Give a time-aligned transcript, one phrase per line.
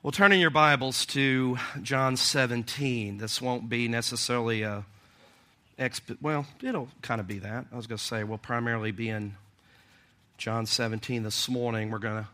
[0.00, 3.18] Well, turn in your Bibles to John 17.
[3.18, 4.84] This won't be necessarily a
[5.76, 7.66] exp- well, it'll kind of be that.
[7.72, 9.34] I was going to say we'll primarily be in
[10.36, 11.90] John 17 this morning.
[11.90, 12.28] We're going to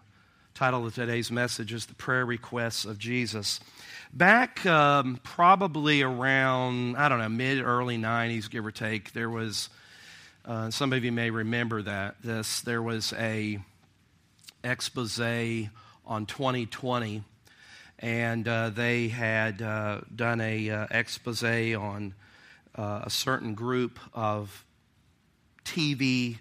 [0.53, 3.61] title of today's message is the prayer requests of Jesus.
[4.13, 9.71] Back um, probably around I don't know mid early 90s, give or take, there was
[10.45, 13.59] uh, some of you may remember that this there was a
[14.63, 15.19] expose
[16.07, 17.25] on 2020
[18.05, 22.13] and uh, they had uh, done a uh, expose on
[22.75, 24.67] uh, a certain group of
[25.65, 26.37] TV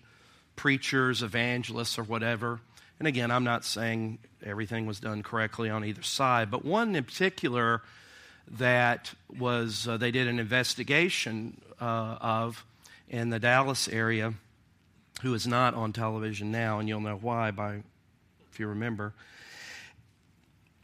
[0.57, 2.59] preachers, evangelists, or whatever.
[2.99, 7.03] And again, I'm not saying everything was done correctly on either side, but one in
[7.05, 7.81] particular
[8.45, 12.65] that was uh, they did an investigation uh, of
[13.07, 14.33] in the Dallas area,
[15.21, 17.83] who is not on television now, and you'll know why by
[18.51, 19.13] if you remember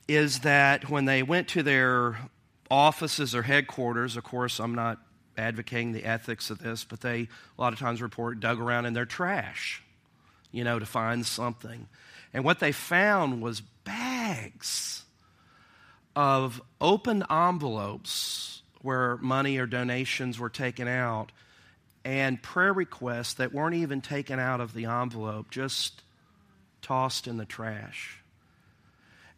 [0.09, 2.17] is that when they went to their
[2.69, 4.97] offices or headquarters, of course, I'm not
[5.37, 8.93] advocating the ethics of this, but they a lot of times report dug around in
[8.93, 9.83] their trash,
[10.51, 11.87] you know, to find something.
[12.33, 15.03] And what they found was bags
[16.15, 21.31] of open envelopes where money or donations were taken out
[22.03, 26.01] and prayer requests that weren't even taken out of the envelope, just
[26.81, 28.18] tossed in the trash.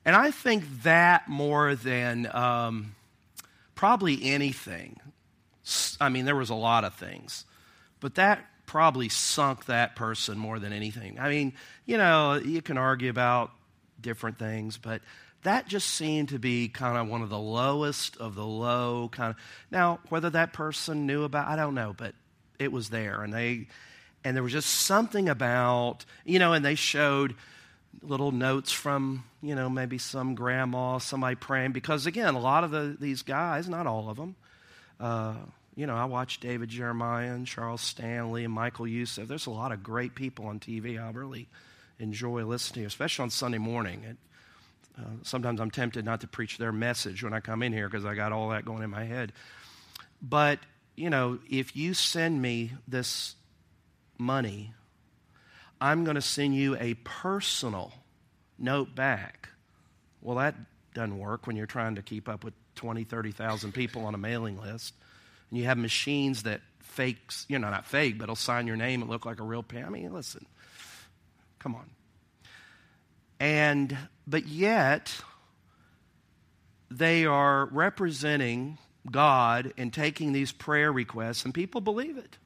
[0.03, 2.95] And I think that more than um,
[3.75, 4.99] probably anything,
[5.99, 7.45] I mean, there was a lot of things,
[7.99, 11.19] but that probably sunk that person more than anything.
[11.19, 11.53] I mean,
[11.85, 13.51] you know, you can argue about
[13.99, 15.01] different things, but
[15.43, 19.31] that just seemed to be kind of one of the lowest of the low kind
[19.31, 19.35] of.
[19.71, 22.13] Now, whether that person knew about, I don't know, but
[22.59, 23.67] it was there, and they,
[24.23, 27.35] and there was just something about, you know, and they showed
[28.01, 31.71] little notes from, you know, maybe some grandma, somebody praying.
[31.71, 34.35] Because again, a lot of the, these guys, not all of them,
[34.99, 35.35] uh,
[35.75, 39.27] you know, I watch David Jeremiah and Charles Stanley and Michael Youssef.
[39.27, 41.47] There's a lot of great people on TV I really
[41.99, 44.03] enjoy listening especially on Sunday morning.
[44.03, 44.17] It,
[44.99, 48.05] uh, sometimes I'm tempted not to preach their message when I come in here because
[48.05, 49.31] I got all that going in my head.
[50.21, 50.59] But,
[50.95, 53.35] you know, if you send me this
[54.17, 54.73] money
[55.81, 57.91] I'm going to send you a personal
[58.59, 59.49] note back.
[60.21, 60.55] Well, that
[60.93, 64.61] doesn't work when you're trying to keep up with 20, 30,000 people on a mailing
[64.61, 64.93] list.
[65.49, 69.01] And you have machines that fakes, you know, not fake, but it'll sign your name
[69.01, 69.85] and look like a real pen.
[69.85, 70.45] I mean, listen,
[71.57, 71.89] come on.
[73.39, 75.19] And, but yet,
[76.91, 78.77] they are representing
[79.09, 82.37] God and taking these prayer requests, and people believe it.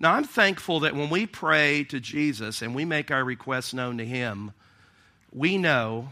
[0.00, 3.98] Now, I'm thankful that when we pray to Jesus and we make our requests known
[3.98, 4.52] to Him,
[5.32, 6.08] we know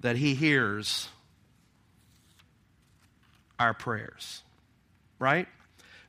[0.00, 1.08] that He hears
[3.58, 4.42] our prayers,
[5.18, 5.48] right?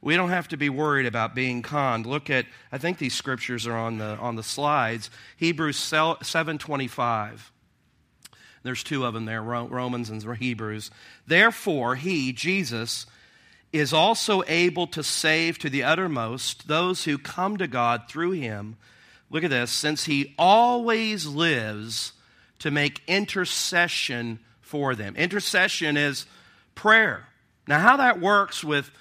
[0.01, 2.05] We don't have to be worried about being conned.
[2.05, 5.09] Look at, I think these scriptures are on the, on the slides.
[5.37, 7.39] Hebrews 7.25.
[8.61, 10.91] There's two of them there, Romans and Hebrews.
[11.25, 13.07] Therefore, He, Jesus,
[13.77, 18.77] is also able to save to the uttermost those who come to God through him.
[19.29, 22.13] Look at this, since he always lives
[22.59, 25.15] to make intercession for them.
[25.15, 26.25] Intercession is
[26.73, 27.27] prayer.
[27.67, 28.91] Now, how that works with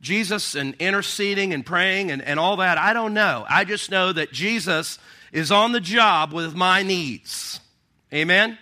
[0.00, 3.44] Jesus and interceding and praying and, and all that, I don't know.
[3.48, 4.98] I just know that Jesus
[5.32, 7.60] is on the job with my needs.
[8.12, 8.58] Amen?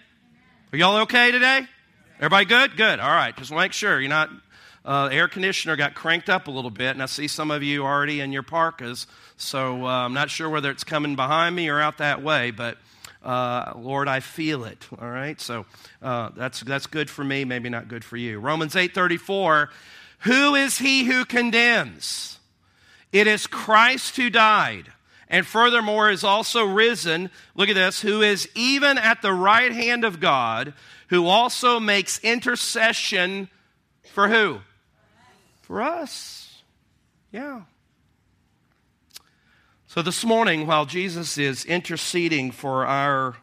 [0.73, 1.63] Are y'all okay today?
[2.19, 2.77] Everybody good?
[2.77, 2.99] Good.
[2.99, 3.37] All right.
[3.37, 4.31] Just make sure you're not
[4.87, 7.85] uh, air conditioner got cranked up a little bit, and I see some of you
[7.85, 9.09] already in your parkas.
[9.37, 12.79] So uh, I'm not sure whether it's coming behind me or out that way, but
[13.25, 14.87] uh, Lord, I feel it.
[15.01, 15.67] All right, so
[16.01, 18.39] uh, that's that's good for me, maybe not good for you.
[18.39, 19.69] Romans 8:34.
[20.21, 22.39] Who is he who condemns?
[23.13, 24.93] It is Christ who died,
[25.29, 27.31] and furthermore is also risen.
[27.57, 28.01] Look at this.
[28.03, 30.75] Who is even at the right hand of God,
[31.09, 33.49] who also makes intercession
[34.13, 34.61] for who?
[35.67, 36.63] For us.
[37.33, 37.63] Yeah.
[39.89, 43.37] So this morning, while Jesus is interceding for our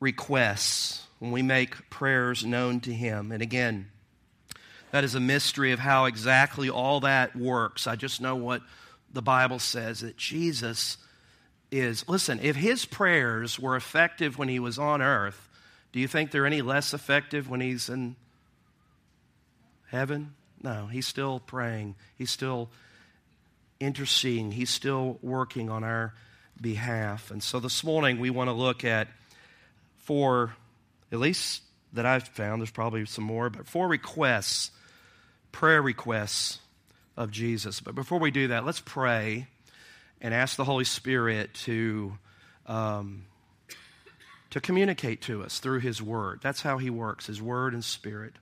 [0.00, 3.90] requests, when we make prayers known to Him, and again,
[4.90, 7.86] that is a mystery of how exactly all that works.
[7.86, 8.62] I just know what
[9.12, 10.96] the Bible says that Jesus
[11.70, 12.08] is.
[12.08, 15.50] Listen, if His prayers were effective when He was on earth,
[15.92, 18.16] do you think they're any less effective when He's in
[19.90, 20.32] heaven?
[20.62, 21.94] No, he's still praying.
[22.16, 22.70] He's still
[23.80, 24.52] interceding.
[24.52, 26.14] He's still working on our
[26.60, 27.30] behalf.
[27.30, 29.08] And so this morning we want to look at
[29.98, 30.54] four,
[31.12, 31.62] at least
[31.92, 32.60] that I've found.
[32.60, 34.70] There's probably some more, but four requests,
[35.52, 36.58] prayer requests
[37.16, 37.80] of Jesus.
[37.80, 39.46] But before we do that, let's pray
[40.20, 42.18] and ask the Holy Spirit to.
[42.66, 43.24] Um,
[44.50, 46.40] to communicate to us through His Word.
[46.42, 48.34] That's how He works, His Word and Spirit.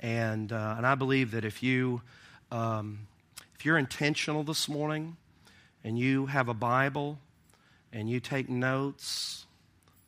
[0.00, 2.02] And, uh, and I believe that if you
[2.50, 3.06] um,
[3.60, 5.18] if you're intentional this morning
[5.84, 7.18] and you have a Bible
[7.92, 9.44] and you take notes,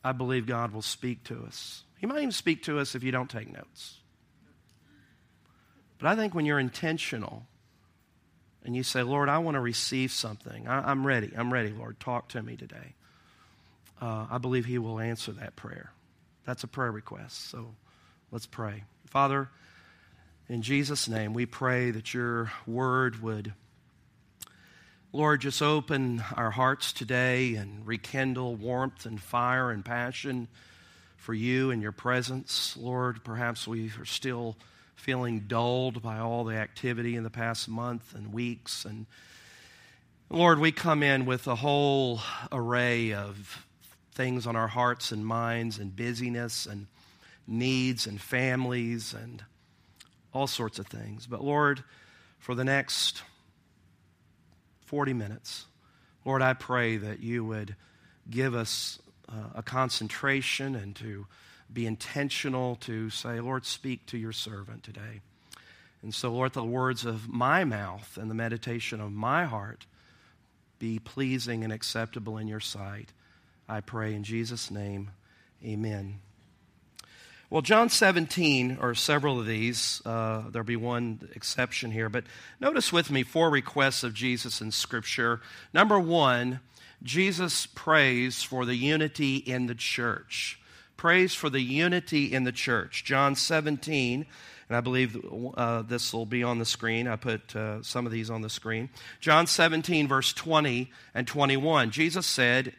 [0.03, 1.85] I believe God will speak to us.
[1.99, 3.99] He might even speak to us if you don't take notes.
[5.99, 7.47] But I think when you're intentional
[8.65, 11.31] and you say, Lord, I want to receive something, I, am ready.
[11.37, 12.01] I'm ready, Lord.
[12.01, 12.95] Talk to me today.
[14.01, 15.93] Uh, I believe He will answer that prayer.
[16.47, 17.51] That's a prayer request.
[17.51, 17.75] So
[18.33, 18.85] let's pray.
[19.07, 19.51] Father,
[20.49, 23.55] in Jesus' name, we pray that your word would,
[25.13, 30.49] Lord, just open our hearts today and rekindle warmth and fire and passion
[31.17, 32.77] for you and your presence.
[32.77, 34.57] Lord, perhaps we are still
[34.97, 38.85] feeling dulled by all the activity in the past month and weeks.
[38.85, 39.07] And
[40.31, 43.67] Lord, we come in with a whole array of
[44.15, 46.87] things on our hearts and minds and busyness and
[47.47, 49.45] needs and families and
[50.33, 51.27] all sorts of things.
[51.27, 51.85] But Lord,
[52.39, 53.23] for the next
[54.87, 55.67] 40 minutes,
[56.25, 57.77] Lord, I pray that you would
[58.31, 58.99] give us
[59.29, 61.27] uh, a concentration and to
[61.73, 65.21] be intentional to say, Lord, speak to your servant today.
[66.03, 69.87] And so, Lord, the words of my mouth and the meditation of my heart
[70.79, 73.13] be pleasing and acceptable in your sight.
[73.69, 75.11] I pray in Jesus' name,
[75.65, 76.19] amen.
[77.53, 80.01] Well, John 17 are several of these.
[80.07, 82.25] Uh, there'll be one exception here, but
[82.61, 85.43] notice with me four requests of Jesus in Scripture.
[85.75, 86.61] Number one,
[87.03, 90.59] Jesus prays for the unity in the church.
[90.97, 93.05] Prays for the unity in the church.
[93.05, 94.25] John 17,
[94.71, 95.23] and I believe
[95.55, 97.07] uh, this will be on the screen.
[97.07, 98.89] I put uh, some of these on the screen.
[99.21, 101.91] John 17, verse 20 and 21.
[101.91, 102.73] Jesus said,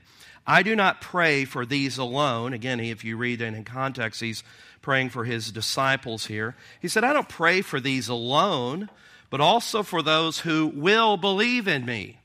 [0.46, 2.54] I do not pray for these alone.
[2.54, 4.44] Again, if you read it in context, he's
[4.82, 6.56] praying for his disciples here.
[6.82, 8.90] He said, I don't pray for these alone,
[9.30, 12.20] but also for those who will believe in me.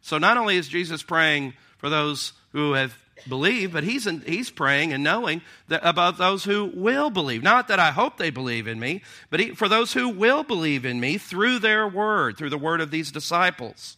[0.00, 2.96] So not only is Jesus praying for those who have
[3.28, 7.42] believed, but he's, in, he's praying and knowing that about those who will believe.
[7.42, 10.84] Not that I hope they believe in me, but he, for those who will believe
[10.84, 13.96] in me through their word, through the word of these disciples.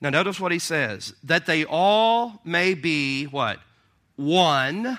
[0.00, 3.58] Now, notice what he says that they all may be what?
[4.16, 4.98] One,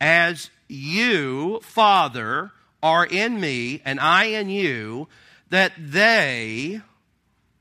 [0.00, 2.52] as you, Father,
[2.82, 5.08] are in me and I in you,
[5.50, 6.80] that they,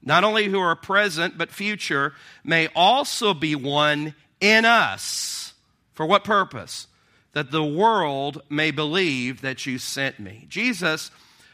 [0.02, 2.14] not only who are present but future,
[2.44, 5.54] may also be one in us.
[5.94, 6.88] For what purpose?
[7.34, 10.46] That the world may believe that you sent me.
[10.48, 11.12] Jesus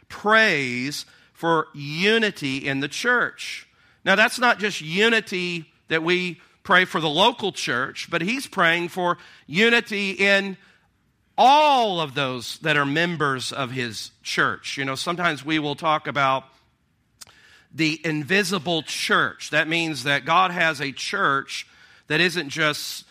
[0.10, 3.68] prays for unity in the church.
[4.06, 8.90] Now, that's not just unity that we pray for the local church, but he's praying
[8.90, 9.18] for
[9.48, 10.58] unity in
[11.38, 14.78] all of those that are members of his church.
[14.78, 16.46] You know, sometimes we will talk about
[17.74, 19.50] the invisible church.
[19.50, 21.68] That means that God has a church
[22.08, 23.06] that isn't just,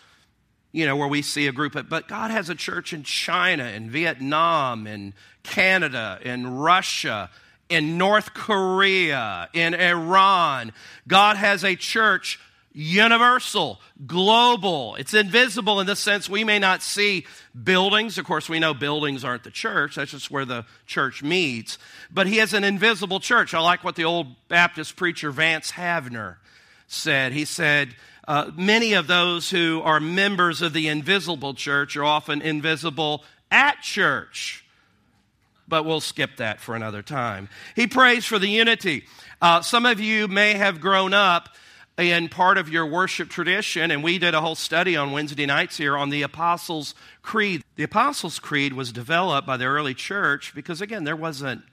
[0.71, 3.89] you know, where we see a group, but God has a church in China, in
[3.89, 5.13] Vietnam, in
[5.43, 7.29] Canada, in Russia,
[7.73, 10.71] in North Korea, in Iran.
[11.07, 12.39] God has a church
[12.73, 14.95] universal, global.
[14.95, 17.25] It's invisible in the sense we may not see
[17.63, 18.17] buildings.
[18.17, 21.77] Of course, we know buildings aren't the church, that's just where the church meets.
[22.11, 23.53] But he has an invisible church.
[23.53, 26.37] I like what the old Baptist preacher Vance Havner
[26.87, 27.31] said.
[27.31, 27.95] He said,
[28.27, 33.81] uh, Many of those who are members of the invisible church are often invisible at
[33.81, 34.62] church
[35.67, 37.49] but we'll skip that for another time.
[37.75, 39.05] He prays for the unity.
[39.41, 41.49] Uh, some of you may have grown up
[41.97, 45.77] in part of your worship tradition, and we did a whole study on Wednesday nights
[45.77, 47.63] here on the Apostles' Creed.
[47.75, 51.63] The Apostles' Creed was developed by the early church because, again, there wasn't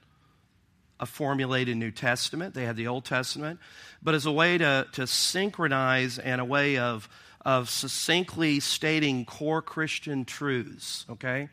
[0.99, 2.53] a formulated New Testament.
[2.53, 3.59] They had the Old Testament,
[4.03, 7.09] but as a way to, to synchronize and a way of,
[7.43, 11.49] of succinctly stating core Christian truths, okay?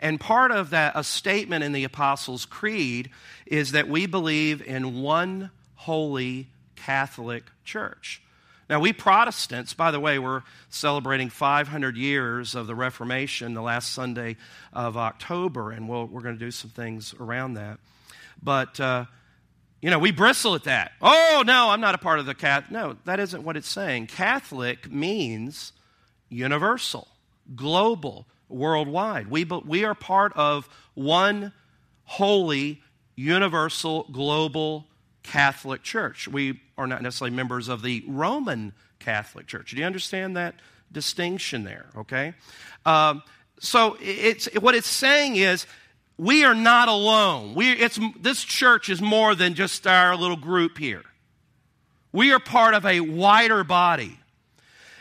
[0.00, 3.10] And part of that, a statement in the Apostles' Creed,
[3.46, 8.22] is that we believe in one holy Catholic Church.
[8.70, 13.92] Now, we Protestants, by the way, we're celebrating 500 years of the Reformation the last
[13.92, 14.36] Sunday
[14.74, 17.78] of October, and we we are going to do some things around that.
[18.42, 19.06] But, uh,
[19.80, 20.92] you know, we bristle at that.
[21.00, 22.70] Oh, no, I'm not a part of the Catholic.
[22.70, 24.08] No, that isn't what it's saying.
[24.08, 25.72] Catholic means
[26.28, 27.08] universal,
[27.56, 29.28] global, worldwide.
[29.28, 31.52] We, we are part of one
[32.04, 32.82] holy,
[33.16, 34.86] universal, global
[35.22, 36.26] Catholic Church.
[36.28, 39.72] We are not necessarily members of the Roman Catholic Church.
[39.72, 40.54] Do you understand that
[40.90, 41.86] distinction there?
[41.96, 42.34] Okay?
[42.86, 43.22] Um,
[43.60, 45.66] so it's, what it's saying is
[46.16, 47.54] we are not alone.
[47.54, 51.04] We, it's, this church is more than just our little group here.
[52.12, 54.18] We are part of a wider body.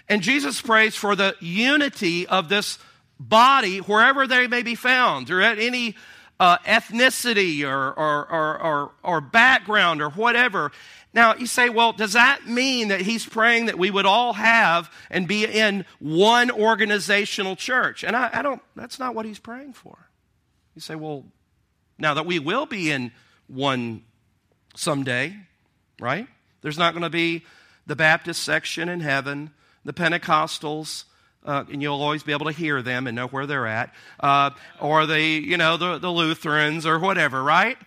[0.10, 2.80] And Jesus prays for the unity of this
[3.20, 5.96] body wherever they may be found, or at any
[6.40, 10.72] uh, ethnicity or, or, or, or, or background or whatever.
[11.14, 14.92] Now, you say, well, does that mean that he's praying that we would all have
[15.10, 18.04] and be in one organizational church?
[18.04, 20.10] And I, I don't, that's not what he's praying for.
[20.76, 21.26] You say, well,
[21.98, 23.12] now that we will be in
[23.48, 24.04] one
[24.76, 25.36] someday,
[26.00, 26.28] right?
[26.62, 27.44] There's not going to be
[27.88, 29.52] the Baptist section in heaven,
[29.84, 31.06] the Pentecostals,
[31.48, 34.52] uh, and you'll always be able to hear them and know where they're at, uh,
[34.80, 37.78] or the, you know, the, the Lutherans or whatever, right?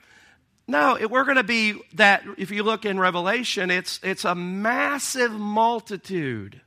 [0.66, 4.34] No, it, we're going to be that, if you look in Revelation, it's, it's a
[4.34, 6.60] massive multitude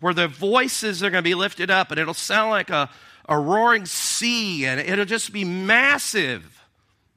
[0.00, 2.90] where the voices are going to be lifted up and it'll sound like a,
[3.28, 6.64] a roaring sea and it'll just be massive.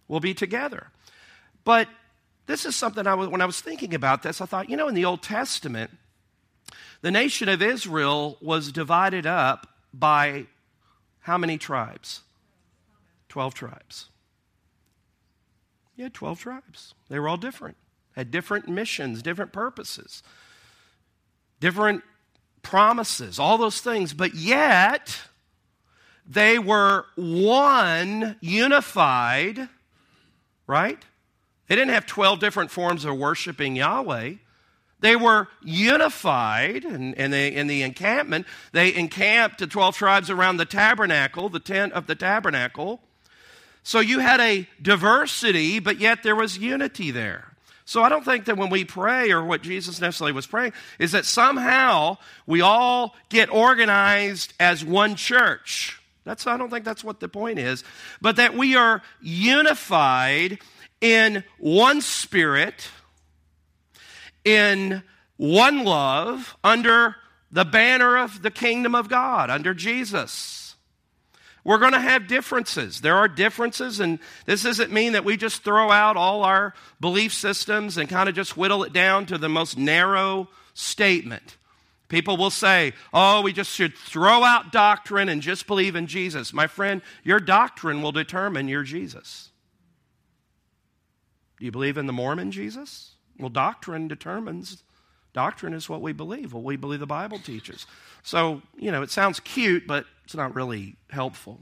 [0.07, 0.87] We'll be together.
[1.63, 1.89] But
[2.45, 4.87] this is something I was, when I was thinking about this, I thought, you know,
[4.87, 5.89] in the Old Testament,
[7.05, 10.47] the nation of Israel was divided up by
[11.19, 12.21] how many tribes?
[13.29, 14.09] 12 tribes.
[15.95, 16.95] You had 12 tribes.
[17.07, 17.77] They were all different,
[18.13, 20.23] had different missions, different purposes,
[21.59, 22.01] different
[22.63, 24.11] promises, all those things.
[24.11, 25.15] But yet,
[26.25, 29.69] they were one, unified,
[30.65, 31.05] right?
[31.67, 34.37] They didn't have 12 different forms of worshiping Yahweh.
[34.99, 38.47] They were unified in, the, in the encampment.
[38.71, 43.01] They encamped the 12 tribes around the tabernacle, the tent of the tabernacle.
[43.83, 47.55] So you had a diversity, but yet there was unity there.
[47.85, 51.11] So I don't think that when we pray, or what Jesus necessarily was praying, is
[51.11, 56.01] that somehow we all get organized as one church.
[56.23, 57.83] That's, I don't think that's what the point is.
[58.21, 60.57] But that we are unified
[60.99, 62.89] in one spirit
[64.45, 65.03] in
[65.37, 67.15] one love under
[67.51, 70.75] the banner of the kingdom of God, under Jesus.
[71.63, 73.01] We're going to have differences.
[73.01, 77.33] There are differences, and this doesn't mean that we just throw out all our belief
[77.33, 81.57] systems and kind of just whittle it down to the most narrow statement.
[82.07, 86.53] People will say, oh, we just should throw out doctrine and just believe in Jesus.
[86.53, 89.49] My friend, your doctrine will determine your Jesus.
[91.57, 93.14] Do you believe in the Mormon Jesus?
[93.39, 94.83] Well, doctrine determines,
[95.33, 97.85] doctrine is what we believe, what we believe the Bible teaches.
[98.23, 101.59] So, you know, it sounds cute, but it's not really helpful.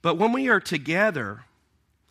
[0.00, 1.44] But when we are together,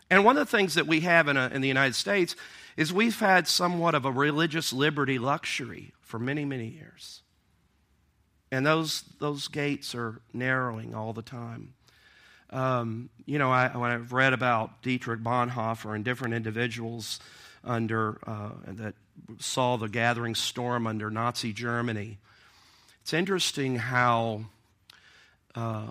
[0.09, 2.35] and one of the things that we have in, a, in the United States
[2.77, 7.21] is we've had somewhat of a religious liberty luxury for many, many years.
[8.51, 11.73] And those, those gates are narrowing all the time.
[12.49, 17.19] Um, you know, I, when I've read about Dietrich Bonhoeffer and different individuals
[17.63, 18.95] under uh, that
[19.39, 22.17] saw the gathering storm under Nazi Germany.
[23.01, 24.45] It's interesting how
[25.55, 25.87] uh,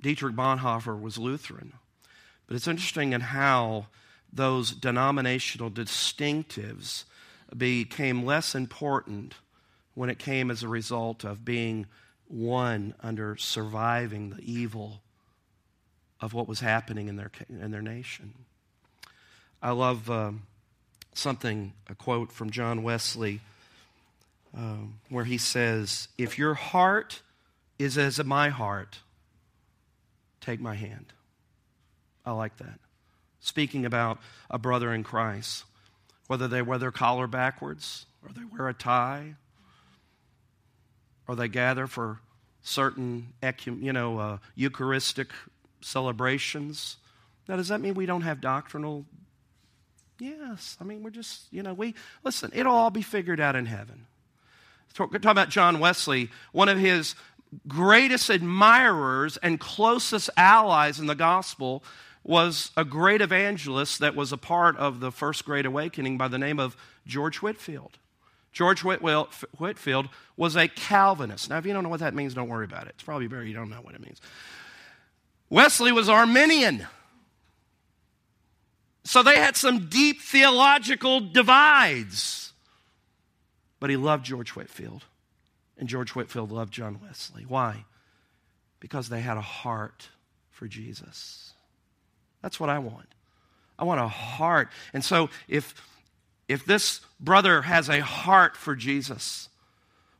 [0.00, 1.72] Dietrich Bonhoeffer was Lutheran,
[2.46, 3.86] but it's interesting in how
[4.32, 7.04] those denominational distinctives
[7.56, 9.34] became less important
[9.94, 11.86] when it came as a result of being
[12.26, 15.02] one under surviving the evil
[16.20, 18.32] of what was happening in their, in their nation.
[19.60, 20.44] I love um,
[21.14, 23.40] something, a quote from John Wesley,
[24.56, 27.22] um, where he says, If your heart
[27.78, 29.00] is as my heart,
[30.40, 31.06] take my hand.
[32.24, 32.78] I like that.
[33.40, 34.18] Speaking about
[34.50, 35.64] a brother in Christ,
[36.28, 39.34] whether they wear their collar backwards, or they wear a tie,
[41.26, 42.20] or they gather for
[42.62, 43.32] certain,
[43.66, 45.30] you know, uh, Eucharistic
[45.80, 46.96] celebrations.
[47.48, 49.04] Now, does that mean we don't have doctrinal
[50.22, 50.76] Yes.
[50.80, 54.06] I mean, we're just, you know, we, listen, it'll all be figured out in heaven.
[54.94, 57.16] Talk, about John Wesley, one of his
[57.66, 61.82] greatest admirers and closest allies in the gospel
[62.22, 66.38] was a great evangelist that was a part of the first great awakening by the
[66.38, 67.98] name of George Whitefield.
[68.52, 71.50] George Whitefield was a Calvinist.
[71.50, 72.90] Now, if you don't know what that means, don't worry about it.
[72.90, 74.20] It's probably better you don't know what it means.
[75.50, 76.86] Wesley was Arminian.
[79.04, 82.52] So they had some deep theological divides.
[83.80, 85.04] But he loved George Whitefield.
[85.76, 87.44] And George Whitefield loved John Wesley.
[87.46, 87.84] Why?
[88.78, 90.08] Because they had a heart
[90.50, 91.52] for Jesus.
[92.42, 93.08] That's what I want.
[93.78, 94.68] I want a heart.
[94.92, 95.74] And so if
[96.48, 99.48] if this brother has a heart for Jesus,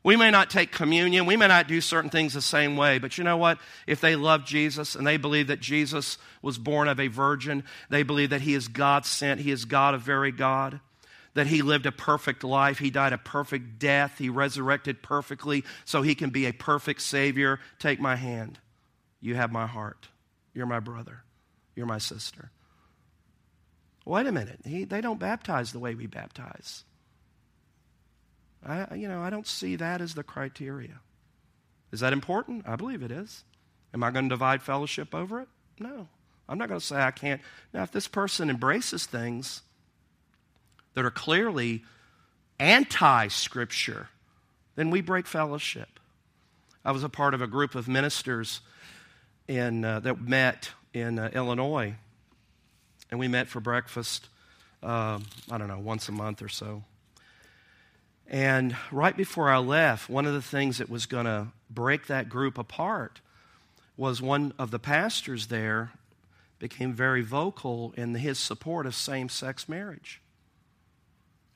[0.05, 3.17] we may not take communion, we may not do certain things the same way, but
[3.19, 3.59] you know what?
[3.87, 8.03] If they love Jesus and they believe that Jesus was born of a virgin, they
[8.03, 10.81] believe that he is God sent, he is God of very God,
[11.35, 16.03] that he lived a perfect life, he died a perfect death, he resurrected perfectly so
[16.03, 17.61] he can be a perfect Savior.
[17.79, 18.59] Take my hand.
[19.21, 20.09] You have my heart.
[20.53, 21.23] You're my brother.
[21.77, 22.51] You're my sister.
[24.05, 24.59] Wait a minute.
[24.65, 26.83] He, they don't baptize the way we baptize.
[28.65, 31.01] I, you know, I don't see that as the criteria.
[31.91, 32.67] Is that important?
[32.67, 33.45] I believe it is.
[33.93, 35.49] Am I going to divide fellowship over it?
[35.79, 36.09] No.
[36.49, 37.41] I'm not going to say I can't.
[37.73, 39.63] Now, if this person embraces things
[40.95, 41.83] that are clearly
[42.59, 44.09] anti Scripture,
[44.77, 46.01] then we break fellowship.
[46.85, 48.61] I was a part of a group of ministers
[49.49, 51.97] in, uh, that met in uh, Illinois
[53.13, 54.31] and we met for breakfast,
[54.83, 56.83] um, I don't know, once a month or so.
[58.29, 62.29] And right before I left, one of the things that was going to break that
[62.29, 63.21] group apart
[63.97, 65.93] was one of the pastors there
[66.59, 70.21] became very vocal in his support of same sex marriage.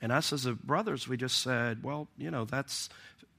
[0.02, 2.88] And us as brothers, we just said, well, you know, that's,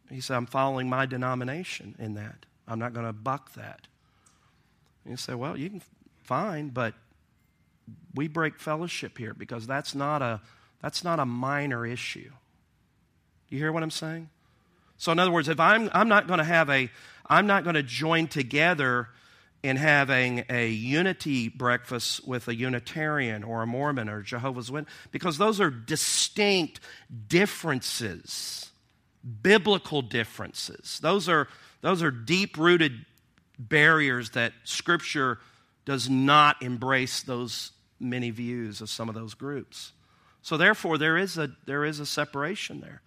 [0.09, 2.45] he said, I'm following my denomination in that.
[2.67, 3.87] I'm not going to buck that.
[5.03, 5.81] And you say, well, you can,
[6.23, 6.93] fine, but
[8.15, 10.41] we break fellowship here because that's not a,
[10.81, 12.31] that's not a minor issue.
[13.49, 14.29] You hear what I'm saying?
[14.97, 16.89] So, in other words, if I'm, I'm not going to have a,
[17.27, 19.09] I'm not going to join together
[19.63, 25.37] in having a unity breakfast with a Unitarian or a Mormon or Jehovah's Witness, because
[25.37, 26.79] those are distinct
[27.27, 28.69] differences,
[29.41, 30.99] biblical differences.
[31.01, 31.47] Those are,
[31.81, 33.05] those are deep rooted
[33.59, 35.39] barriers that Scripture
[35.85, 39.91] does not embrace those many views of some of those groups.
[40.41, 43.01] So therefore, there is a, there is a separation there.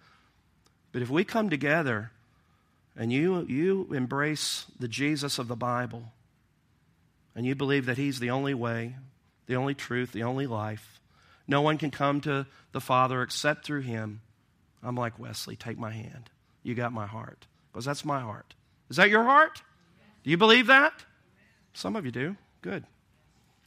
[0.91, 2.11] But if we come together
[2.95, 6.11] and you, you embrace the Jesus of the Bible
[7.35, 8.95] and you believe that He's the only way,
[9.47, 10.99] the only truth, the only life,
[11.47, 14.21] no one can come to the Father except through Him.
[14.83, 16.29] I'm like Wesley, take my hand.
[16.63, 17.45] You got my heart.
[17.71, 18.53] Because that's my heart.
[18.89, 19.61] Is that your heart?
[20.23, 20.93] Do you believe that?
[21.73, 22.35] Some of you do.
[22.61, 22.83] Good.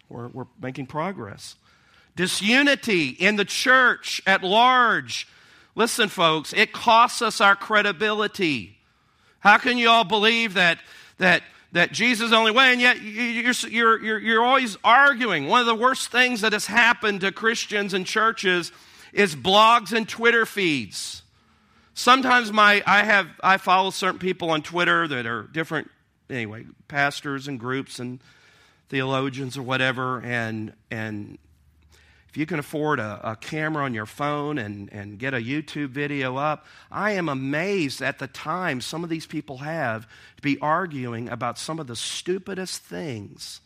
[0.09, 1.57] We're, we're making progress.
[2.17, 5.27] Disunity in the church at large.
[5.75, 8.79] Listen, folks, it costs us our credibility.
[9.41, 10.79] How can you all believe that,
[11.19, 15.49] that, that Jesus is the only way, and yet you're, you're, you're, you're always arguing?
[15.49, 18.73] One of the worst things that has happened to Christians and churches
[19.13, 21.23] is blogs and Twitter feeds.
[21.95, 25.91] Sometimes my, I, have, I follow certain people on Twitter that are different,
[26.31, 28.21] anyway, pastors and groups and
[28.89, 31.39] theologians or whatever, and, and
[32.35, 35.91] if you can afford a, a, camera on your phone and, and get a YouTube
[35.91, 40.59] video up, I am amazed at the time some of these people have to be
[40.59, 43.61] arguing about some of the stupidest things.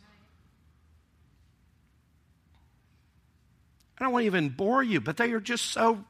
[3.98, 6.04] I don't want to even bore you, but they are just so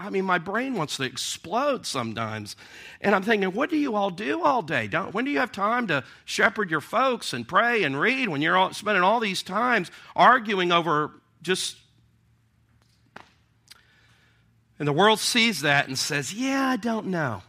[0.00, 2.56] I mean, my brain wants to explode sometimes.
[3.02, 4.88] And I'm thinking, what do you all do all day?
[4.88, 8.40] Don't, when do you have time to shepherd your folks and pray and read when
[8.40, 11.76] you're all, spending all these times arguing over just.
[14.78, 17.42] And the world sees that and says, yeah, I don't know.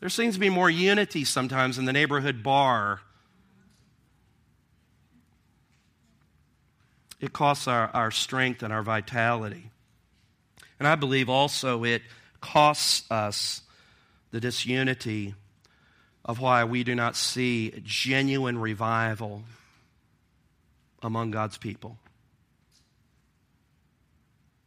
[0.00, 3.00] There seems to be more unity sometimes in the neighborhood bar.
[7.20, 9.70] It costs our, our strength and our vitality.
[10.78, 12.02] And I believe also it
[12.40, 13.62] costs us
[14.30, 15.34] the disunity
[16.24, 19.44] of why we do not see genuine revival
[21.02, 21.98] among God's people.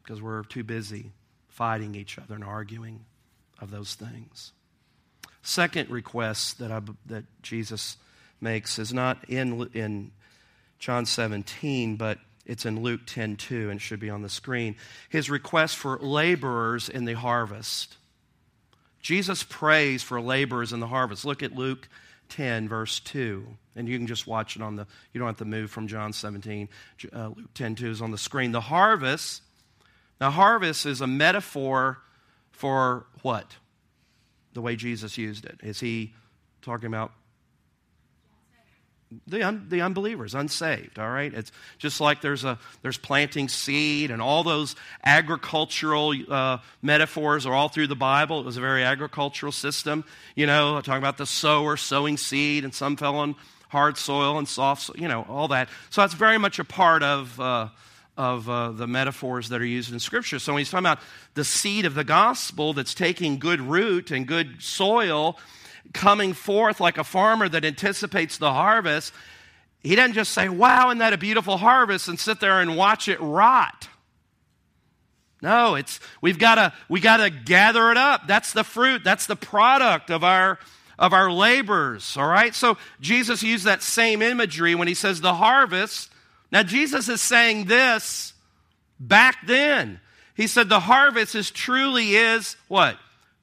[0.07, 1.11] Because we're too busy
[1.49, 3.03] fighting each other and arguing
[3.59, 4.53] of those things.
[5.41, 7.97] Second request that, I, that Jesus
[8.39, 10.11] makes is not in, in
[10.79, 14.77] John 17, but it's in Luke 10 2, and should be on the screen.
[15.09, 17.97] His request for laborers in the harvest.
[19.01, 21.25] Jesus prays for laborers in the harvest.
[21.25, 21.89] Look at Luke
[22.29, 23.45] 10, verse 2.
[23.75, 26.13] And you can just watch it on the, you don't have to move from John
[26.13, 26.69] 17.
[27.13, 28.51] Uh, Luke 10, 2 is on the screen.
[28.51, 29.43] The harvest,
[30.19, 31.99] now, harvest is a metaphor
[32.51, 33.56] for what?
[34.53, 35.60] The way Jesus used it.
[35.62, 36.13] Is he
[36.62, 37.12] talking about
[39.27, 41.34] the, un, the unbelievers, unsaved, all right?
[41.34, 44.75] It's just like there's, a, there's planting seed and all those
[45.06, 48.39] agricultural uh, metaphors are all through the Bible.
[48.39, 50.03] It was a very agricultural system.
[50.36, 53.36] You know, talking about the sower sowing seed and some fell on
[53.69, 55.69] hard soil and soft soil, you know, all that.
[55.89, 57.67] So that's very much a part of, uh,
[58.17, 60.39] of uh, the metaphors that are used in Scripture.
[60.39, 60.99] So when he's talking about
[61.36, 65.38] the seed of the gospel that's taking good root and good soil,
[65.93, 69.13] coming forth like a farmer that anticipates the harvest,
[69.82, 73.08] he doesn't just say, Wow, isn't that a beautiful harvest, and sit there and watch
[73.08, 73.88] it rot.
[75.41, 78.27] No, it's we've got to we got to gather it up.
[78.27, 79.03] That's the fruit.
[79.03, 80.58] That's the product of our
[80.97, 82.17] of our labors.
[82.17, 82.56] All right.
[82.56, 86.12] So Jesus used that same imagery when he says the harvest.
[86.51, 88.33] Now Jesus is saying this
[88.99, 89.99] back then.
[90.36, 92.97] He said the harvest is truly is what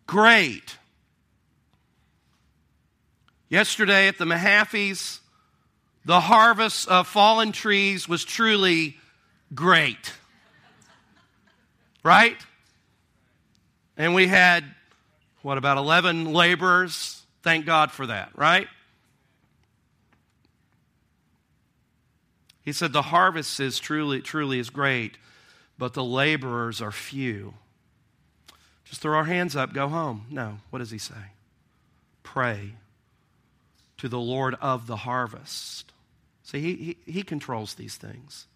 [0.07, 0.77] great.
[3.49, 5.21] Yesterday at the Mahaffey's,
[6.05, 8.97] the harvest of fallen trees was truly
[9.55, 10.13] great.
[12.03, 12.37] Right?
[13.97, 14.65] And we had,
[15.43, 17.23] what, about 11 laborers?
[17.43, 18.69] Thank God for that, right?
[22.65, 25.19] He said, The harvest is truly, truly is great,
[25.79, 27.55] but the laborers are few.
[28.85, 30.27] Just throw our hands up, go home.
[30.31, 30.59] No.
[30.71, 31.33] What does he say?
[32.23, 32.75] Pray
[33.99, 35.93] to the Lord of the harvest.
[36.43, 38.47] See, he, he, he controls these things.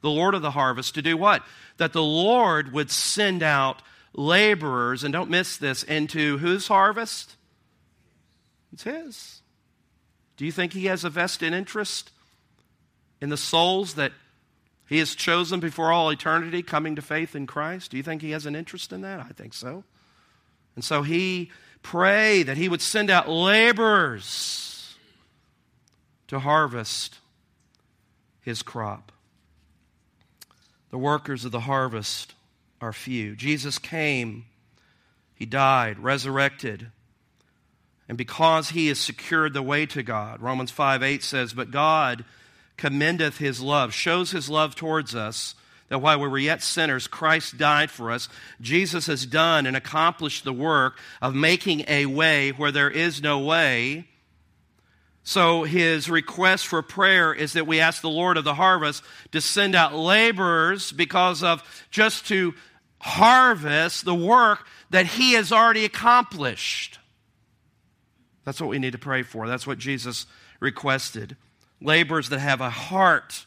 [0.00, 1.42] The Lord of the harvest to do what?
[1.76, 3.82] That the Lord would send out
[4.14, 7.36] laborers, and don't miss this, into whose harvest?
[8.72, 9.40] It's His.
[10.36, 12.10] Do you think He has a vested interest
[13.20, 14.12] in the souls that
[14.88, 17.90] He has chosen before all eternity coming to faith in Christ?
[17.90, 19.20] Do you think He has an interest in that?
[19.20, 19.84] I think so.
[20.74, 21.50] And so He
[21.82, 24.96] prayed that He would send out laborers
[26.28, 27.18] to harvest
[28.40, 29.12] his crop.
[30.90, 32.34] The workers of the harvest
[32.80, 33.34] are few.
[33.34, 34.46] Jesus came,
[35.34, 36.90] he died, resurrected,
[38.08, 42.24] and because he has secured the way to God, Romans 5 8 says, But God
[42.78, 45.54] commendeth his love, shows his love towards us,
[45.88, 48.30] that while we were yet sinners, Christ died for us.
[48.60, 53.40] Jesus has done and accomplished the work of making a way where there is no
[53.40, 54.06] way
[55.28, 59.42] so his request for prayer is that we ask the Lord of the harvest to
[59.42, 62.54] send out laborers because of just to
[62.98, 66.98] harvest the work that he has already accomplished.
[68.46, 69.46] That's what we need to pray for.
[69.46, 70.24] That's what Jesus
[70.60, 71.36] requested.
[71.80, 73.46] Laborers that have a heart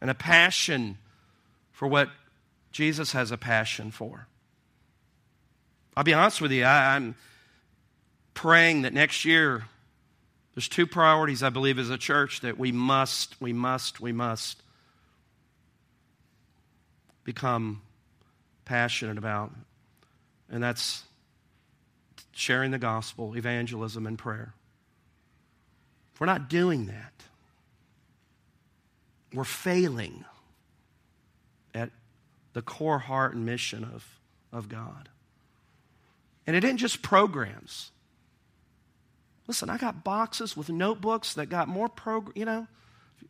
[0.00, 0.98] and a passion
[1.72, 2.08] for what
[2.70, 4.26] Jesus has a passion for.
[5.96, 7.14] I'll be honest with you, I, am
[8.34, 9.64] praying that next year
[10.54, 14.62] there's two priorities, I believe, as a church that we must, we must, we must
[17.24, 17.82] become
[18.64, 19.52] passionate about.
[20.50, 21.04] And that's
[22.32, 24.54] sharing the gospel, evangelism, and prayer.
[26.14, 27.12] If we're not doing that,
[29.34, 30.24] we're failing
[31.74, 31.90] at
[32.52, 34.20] the core heart and mission of,
[34.52, 35.08] of God.
[36.46, 37.90] And it isn't just programs.
[39.46, 42.66] Listen, I got boxes with notebooks that got more program, you know,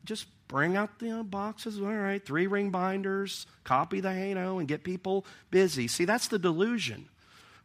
[0.05, 4.69] just bring out the uh, boxes, all right, three ring binders, copy the Hano, and
[4.69, 5.89] get people busy.
[5.89, 7.09] See, that's the delusion.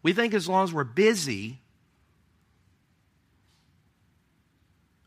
[0.03, 1.59] We think as long as we're busy,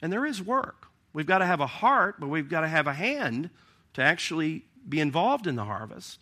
[0.03, 0.90] and there is work.
[1.13, 3.51] We've got to have a heart, but we've got to have a hand
[3.95, 6.19] to actually be involved in the harvest.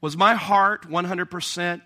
[0.00, 1.80] Was my heart 100%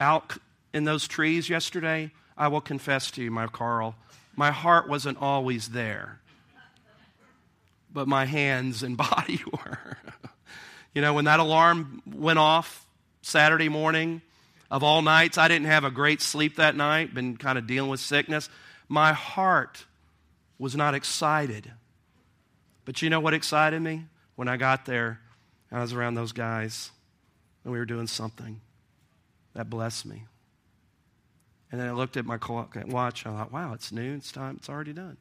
[0.00, 0.36] out
[0.72, 3.94] in those trees yesterday, I will confess to you, my Carl,
[4.36, 6.20] my heart wasn't always there.
[7.92, 9.98] But my hands and body were.
[10.94, 12.86] you know, when that alarm went off
[13.22, 14.22] Saturday morning,
[14.70, 17.90] of all nights, I didn't have a great sleep that night, been kind of dealing
[17.90, 18.48] with sickness.
[18.88, 19.84] My heart
[20.58, 21.72] was not excited.
[22.84, 24.04] But you know what excited me?
[24.36, 25.20] When I got there,
[25.72, 26.90] I was around those guys,
[27.64, 28.60] and we were doing something
[29.54, 30.24] that blessed me.
[31.70, 33.26] And then I looked at my clock and watch.
[33.26, 34.16] I thought, wow, it's noon.
[34.16, 34.56] It's time.
[34.58, 35.16] It's already done.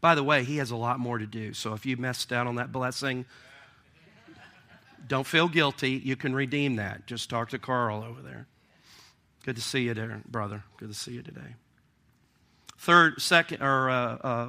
[0.00, 1.52] By the way, he has a lot more to do.
[1.52, 3.26] So if you messed out on that blessing,
[5.08, 5.92] don't feel guilty.
[5.92, 7.06] You can redeem that.
[7.06, 8.46] Just talk to Carl over there.
[9.44, 10.64] Good to see you there, brother.
[10.76, 11.54] Good to see you today.
[12.78, 14.48] Third, second, or uh, uh,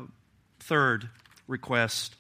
[0.59, 1.09] third
[1.47, 2.15] request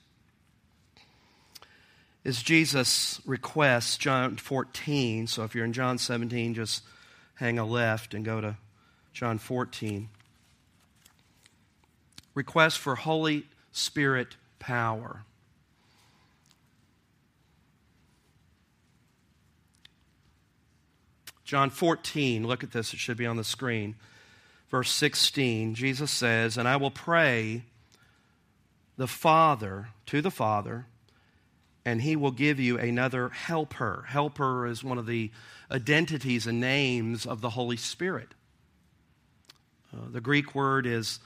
[2.23, 5.27] is Jesus' request, John 14.
[5.27, 6.83] So if you're in John 17, just
[7.35, 8.57] hang a left and go to
[9.13, 10.09] John 14.
[12.33, 15.23] request for Holy Spirit power.
[21.49, 23.95] John 14, look at this, it should be on the screen.
[24.69, 27.63] Verse 16, Jesus says, And I will pray
[28.97, 30.85] the Father, to the Father,
[31.83, 34.05] and he will give you another helper.
[34.09, 35.31] Helper is one of the
[35.71, 38.35] identities and names of the Holy Spirit.
[39.91, 41.19] Uh, the Greek word is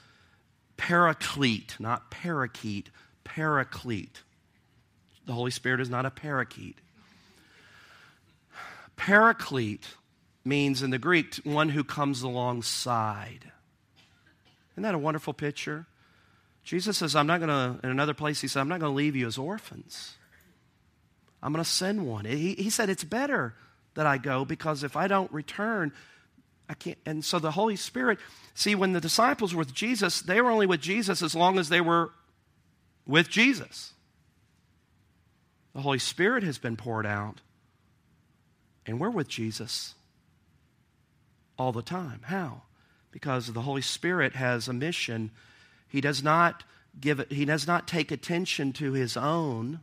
[0.78, 2.88] paraclete, not parakeet,
[3.24, 4.22] paraclete.
[5.26, 6.78] The Holy Spirit is not a parakeet.
[8.96, 9.86] Paraclete
[10.44, 13.50] means in the Greek one who comes alongside.
[14.74, 15.86] Isn't that a wonderful picture?
[16.64, 18.96] Jesus says, I'm not going to, in another place, he said, I'm not going to
[18.96, 20.16] leave you as orphans.
[21.42, 22.24] I'm going to send one.
[22.24, 23.54] He, he said, It's better
[23.94, 25.92] that I go because if I don't return,
[26.68, 26.98] I can't.
[27.04, 28.18] And so the Holy Spirit,
[28.54, 31.68] see, when the disciples were with Jesus, they were only with Jesus as long as
[31.68, 32.10] they were
[33.06, 33.92] with Jesus.
[35.74, 37.40] The Holy Spirit has been poured out,
[38.86, 39.94] and we're with Jesus
[41.58, 42.20] all the time.
[42.24, 42.62] How?
[43.10, 45.30] Because the Holy Spirit has a mission.
[45.88, 46.64] He does not
[47.00, 49.80] give it, he does not take attention to his own,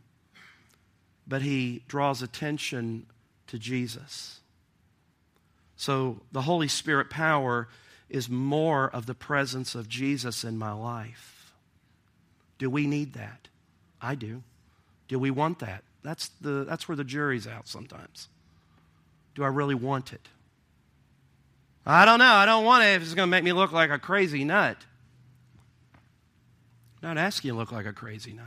[1.28, 3.06] but he draws attention
[3.48, 4.40] to Jesus.
[5.76, 7.68] So the Holy Spirit power
[8.10, 11.54] is more of the presence of Jesus in my life.
[12.58, 13.48] Do we need that?
[14.02, 14.44] I do.
[15.08, 15.84] Do we want that?
[16.04, 18.28] That's, the, that's where the jury's out sometimes.
[19.36, 20.28] Do I really want it?
[21.86, 22.26] I don't know.
[22.26, 24.78] I don't want it if it's going to make me look like a crazy nut.
[27.02, 28.46] I'm not asking you to look like a crazy nut.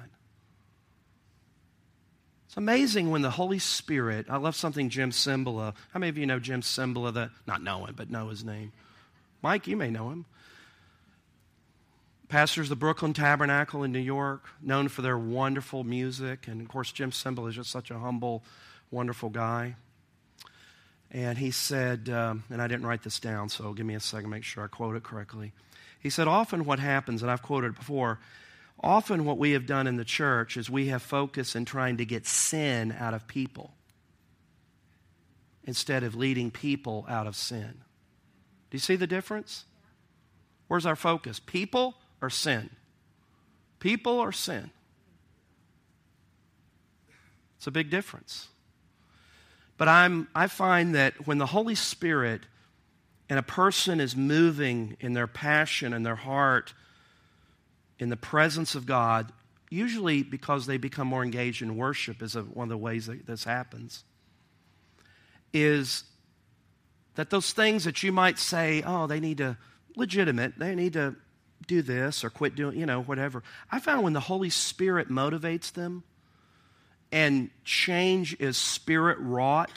[2.46, 5.74] It's amazing when the Holy Spirit, I love something Jim Cymbala.
[5.92, 7.12] How many of you know Jim Cymbala?
[7.14, 8.70] That, not know him, but know his name.
[9.42, 10.24] Mike, you may know him.
[12.28, 16.46] Pastors the Brooklyn Tabernacle in New York, known for their wonderful music.
[16.46, 18.44] And of course, Jim Cymbala is just such a humble,
[18.92, 19.74] wonderful guy.
[21.14, 24.30] And he said, um, and I didn't write this down, so give me a second,
[24.30, 25.52] make sure I quote it correctly.
[26.00, 28.18] He said, Often what happens, and I've quoted it before,
[28.80, 32.04] often what we have done in the church is we have focused in trying to
[32.04, 33.72] get sin out of people
[35.62, 37.74] instead of leading people out of sin.
[38.70, 39.66] Do you see the difference?
[40.66, 41.38] Where's our focus?
[41.38, 42.70] People or sin?
[43.78, 44.72] People or sin?
[47.56, 48.48] It's a big difference.
[49.76, 52.42] But I'm, I find that when the Holy Spirit
[53.28, 56.74] and a person is moving in their passion and their heart
[57.98, 59.32] in the presence of God,
[59.70, 63.44] usually because they become more engaged in worship, is one of the ways that this
[63.44, 64.04] happens,
[65.52, 66.04] is
[67.14, 69.56] that those things that you might say, oh, they need to,
[69.96, 71.16] legitimate, they need to
[71.66, 73.42] do this or quit doing, you know, whatever.
[73.70, 76.04] I found when the Holy Spirit motivates them,
[77.14, 79.70] and change is spirit wrought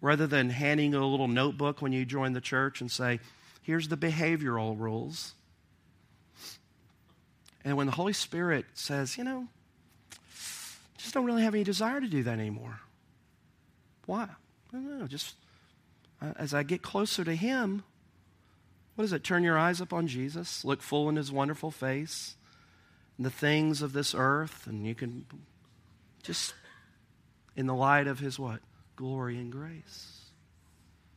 [0.00, 3.20] rather than handing a little notebook when you join the church and say,
[3.60, 5.34] here's the behavioral rules.
[7.62, 9.48] And when the Holy Spirit says, you know,
[10.96, 12.80] just don't really have any desire to do that anymore.
[14.06, 14.22] Why?
[14.22, 14.28] I
[14.72, 15.06] don't know.
[15.06, 15.34] Just
[16.22, 17.82] uh, as I get closer to Him,
[18.94, 19.24] what is it?
[19.24, 22.36] Turn your eyes up on Jesus, look full in His wonderful face,
[23.18, 25.26] and the things of this earth, and you can
[26.22, 26.54] just
[27.56, 28.60] in the light of his what?
[28.96, 30.20] Glory and grace.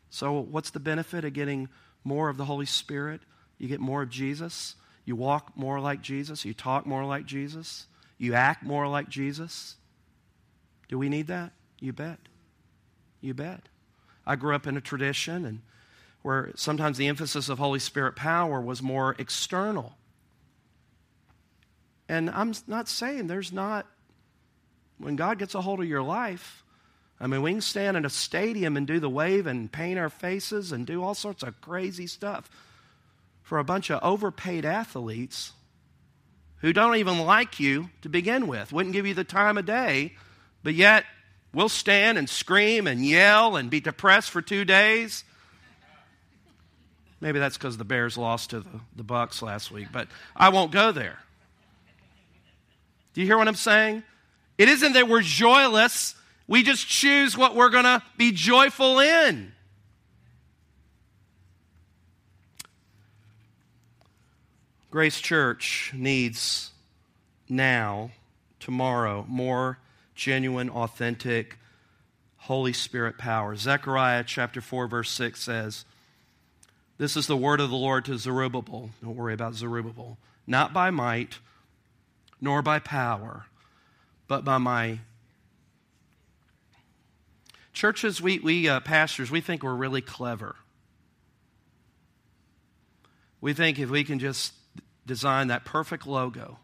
[0.10, 1.70] So, what's the benefit of getting
[2.04, 3.22] more of the Holy Spirit?
[3.58, 4.76] You get more of Jesus.
[5.06, 6.46] You walk more like Jesus.
[6.46, 7.88] You talk more like Jesus.
[8.18, 9.76] You act more like Jesus.
[10.88, 11.52] Do we need that?
[11.80, 12.20] You bet.
[13.22, 13.68] You bet.
[14.26, 15.62] I grew up in a tradition and
[16.22, 19.94] where sometimes the emphasis of Holy Spirit power was more external.
[22.10, 23.86] And I'm not saying there's not
[24.97, 26.63] when God gets a hold of your life,
[27.19, 30.10] I mean, we can stand in a stadium and do the wave and paint our
[30.10, 32.49] faces and do all sorts of crazy stuff
[33.41, 35.53] for a bunch of overpaid athletes
[36.58, 40.13] who don't even like you to begin with, wouldn't give you the time of day,
[40.63, 41.05] but yet
[41.53, 45.23] we'll stand and scream and yell and be depressed for two days.
[47.21, 50.71] Maybe that's because the Bears lost to the, the Bucs last week, but I won't
[50.71, 51.19] go there.
[53.13, 54.03] Do you hear what I'm saying?
[54.58, 56.15] It isn't that we're joyless,
[56.48, 59.52] we just choose what we're going to be joyful in.
[64.91, 66.72] Grace Church needs
[67.50, 68.12] now,
[68.62, 69.78] tomorrow, more
[70.15, 71.58] genuine, authentic
[72.38, 73.56] Holy Spirit power.
[73.56, 75.84] Zechariah chapter 4, verse 6 says,
[76.98, 78.91] This is the word of the Lord to Zerubbabel.
[79.04, 80.18] Don't worry about Zerubbabel.
[80.48, 81.39] Not by might,
[82.39, 83.48] nor by power,
[84.28, 85.00] but by my.
[87.74, 90.56] Churches, we, we uh, pastors, we think we're really clever.
[93.42, 94.54] We think if we can just
[95.06, 96.58] design that perfect logo,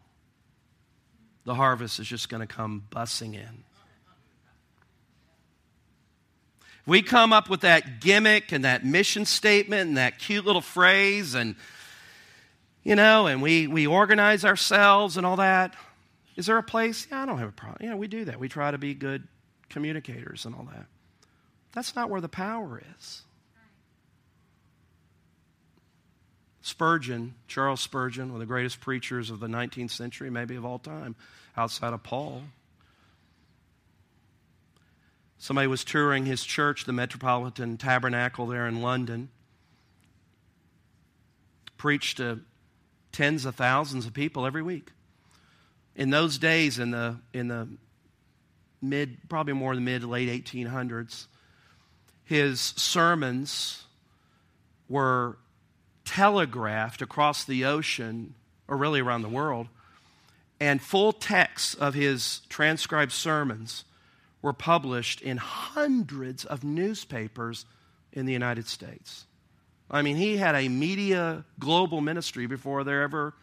[1.44, 3.64] the harvest is just going to come bussing in.
[6.86, 11.34] we come up with that gimmick and that mission statement and that cute little phrase
[11.34, 11.54] and
[12.82, 15.74] you know and we we organize ourselves and all that
[16.42, 17.06] is there a place?
[17.08, 17.88] Yeah i don't have a problem.
[17.88, 18.40] Yeah we do that.
[18.40, 19.28] We try to be good
[19.68, 20.86] communicators and all that.
[21.70, 23.22] That's not where the power is.
[26.62, 30.80] Spurgeon charles spurgeon one of the greatest preachers of the 19th century maybe of all
[30.80, 31.14] time
[31.56, 32.42] outside of paul.
[35.38, 39.28] Somebody was touring his church, the Metropolitan Tabernacle there in London.
[41.76, 42.40] Preached to
[43.12, 44.90] tens of thousands of people every week.
[45.94, 47.68] In those days, in the, in the
[48.80, 51.26] mid, probably more in the mid to late 1800s,
[52.24, 53.84] his sermons
[54.88, 55.38] were
[56.04, 58.34] telegraphed across the ocean,
[58.68, 59.68] or really around the world,
[60.60, 63.84] and full texts of his transcribed sermons
[64.42, 67.64] were published in hundreds of newspapers
[68.12, 69.26] in the United States.
[69.90, 73.34] I mean, he had a media global ministry before there ever.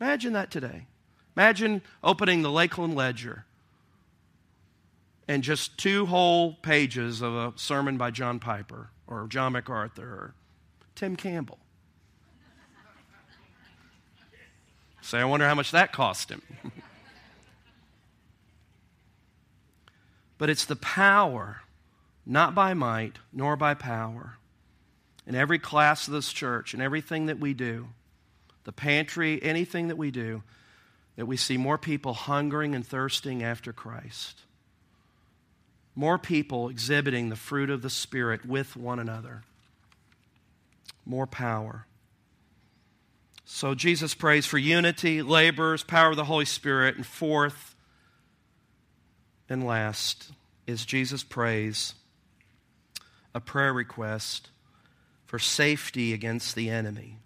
[0.00, 0.86] Imagine that today.
[1.38, 3.44] Imagine opening the Lakeland Ledger
[5.28, 10.34] and just two whole pages of a sermon by John Piper or John MacArthur or
[10.96, 11.60] Tim Campbell.
[15.00, 16.42] Say, I wonder how much that cost him.
[20.38, 21.62] But it's the power,
[22.24, 24.38] not by might nor by power.
[25.26, 27.88] In every class of this church and everything that we do,
[28.62, 30.44] the pantry, anything that we do,
[31.18, 34.42] that we see more people hungering and thirsting after Christ.
[35.96, 39.42] More people exhibiting the fruit of the Spirit with one another.
[41.04, 41.86] More power.
[43.44, 47.74] So Jesus prays for unity, labors, power of the Holy Spirit, and fourth,
[49.48, 50.30] and last
[50.68, 51.94] is Jesus prays
[53.34, 54.50] a prayer request
[55.26, 57.16] for safety against the enemy.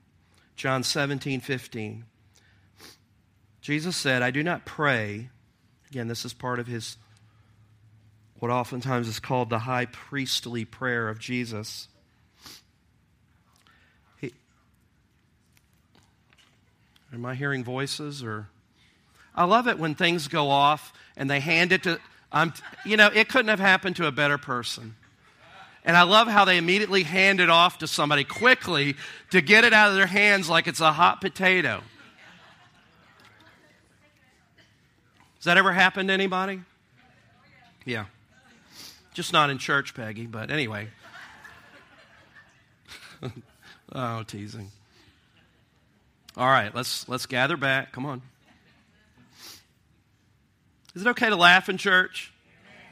[0.56, 2.04] John 17, 15.
[3.62, 5.30] Jesus said, I do not pray.
[5.90, 6.96] Again, this is part of his,
[8.38, 11.88] what oftentimes is called the high priestly prayer of Jesus.
[14.20, 14.32] He,
[17.14, 18.48] am I hearing voices or?
[19.34, 21.98] I love it when things go off and they hand it to
[22.32, 22.52] I'm,
[22.86, 24.96] you know, it couldn't have happened to a better person.
[25.84, 28.96] And I love how they immediately hand it off to somebody quickly
[29.30, 31.82] to get it out of their hands like it's a hot potato.
[35.42, 36.60] Has that ever happened to anybody?
[37.84, 38.04] Yeah.
[39.12, 40.86] Just not in church, Peggy, but anyway.
[43.92, 44.70] oh, teasing.
[46.36, 47.90] All right, let's let's gather back.
[47.90, 48.22] Come on.
[50.94, 52.32] Is it okay to laugh in church?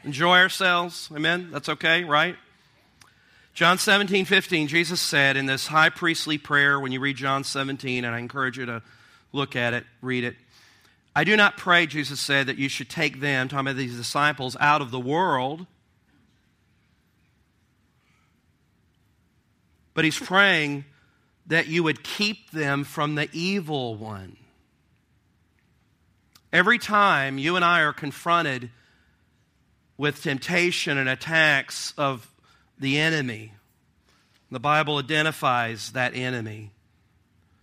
[0.03, 1.09] Enjoy ourselves?
[1.15, 1.51] Amen?
[1.53, 2.35] That's okay, right?
[3.53, 8.03] John 17, 15, Jesus said in this high priestly prayer, when you read John 17,
[8.03, 8.81] and I encourage you to
[9.31, 10.35] look at it, read it.
[11.15, 14.55] I do not pray, Jesus said, that you should take them, talking about these disciples,
[14.59, 15.65] out of the world.
[19.93, 20.85] But he's praying
[21.47, 24.37] that you would keep them from the evil one.
[26.53, 28.69] Every time you and I are confronted
[29.97, 32.29] with temptation and attacks of
[32.79, 33.53] the enemy,
[34.49, 36.71] the Bible identifies that enemy.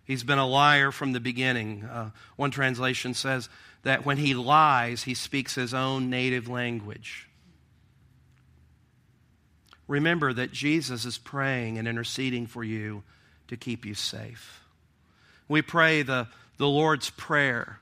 [0.09, 1.85] He's been a liar from the beginning.
[1.85, 3.49] Uh, one translation says
[3.85, 7.29] that when he lies, he speaks his own native language.
[9.87, 13.05] Remember that Jesus is praying and interceding for you
[13.47, 14.65] to keep you safe.
[15.47, 17.79] We pray the, the Lord's Prayer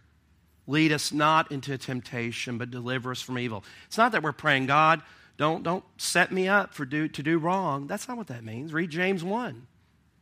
[0.66, 3.64] Lead us not into temptation, but deliver us from evil.
[3.86, 5.02] It's not that we're praying, God,
[5.36, 7.86] don't, don't set me up for do, to do wrong.
[7.86, 8.72] That's not what that means.
[8.72, 9.66] Read James 1.